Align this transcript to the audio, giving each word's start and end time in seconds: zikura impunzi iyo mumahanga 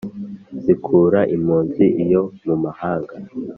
zikura 0.63 1.19
impunzi 1.35 1.85
iyo 2.03 2.21
mumahanga 2.45 3.15